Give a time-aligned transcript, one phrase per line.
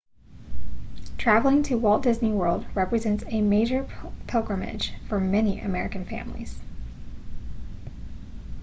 [1.19, 3.87] traveling to walt disney world represents a major
[4.25, 6.57] pilgrimage for many american families